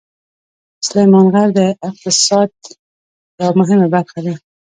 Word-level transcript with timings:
سلیمان 0.87 1.25
غر 1.33 1.47
د 1.57 1.59
اقتصاد 1.89 2.51
یوه 3.41 3.53
مهمه 3.59 3.87
برخه 3.95 4.19
ده. 4.25 4.33